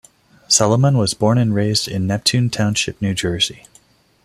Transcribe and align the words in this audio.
Salomon 0.47 0.97
was 0.97 1.13
born 1.13 1.37
and 1.37 1.53
raised 1.53 1.87
in 1.87 2.07
Neptune 2.07 2.49
Township, 2.49 2.99
New 3.03 3.13
Jersey. 3.13 3.67